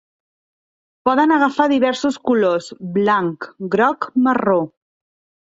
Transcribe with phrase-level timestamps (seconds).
[1.09, 4.59] Poden agafar diversos colors: blanc, groc, marró.